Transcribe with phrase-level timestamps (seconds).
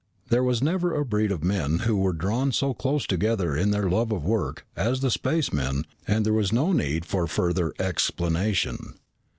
[0.29, 3.87] There was never a breed of men who were drawn so close together in their
[3.87, 8.95] love of work as the spacemen and there was no need for further explanation.